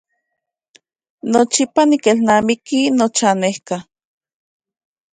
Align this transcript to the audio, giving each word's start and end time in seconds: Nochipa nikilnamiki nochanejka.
Nochipa 1.31 1.81
nikilnamiki 1.89 2.79
nochanejka. 2.97 3.77